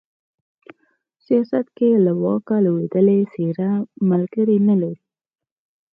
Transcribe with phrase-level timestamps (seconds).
[1.25, 3.71] سياست کې له واکه لوېدلې څېره
[4.09, 5.01] ملگري نه لري